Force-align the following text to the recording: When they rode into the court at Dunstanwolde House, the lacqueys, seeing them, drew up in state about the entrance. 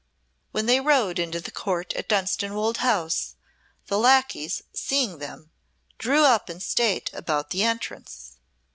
When 0.51 0.65
they 0.65 0.79
rode 0.79 1.19
into 1.19 1.39
the 1.39 1.51
court 1.51 1.93
at 1.93 2.09
Dunstanwolde 2.09 2.77
House, 2.77 3.35
the 3.85 3.99
lacqueys, 3.99 4.63
seeing 4.73 5.19
them, 5.19 5.51
drew 5.99 6.23
up 6.23 6.49
in 6.49 6.59
state 6.59 7.11
about 7.13 7.51
the 7.51 7.61
entrance. 7.61 8.37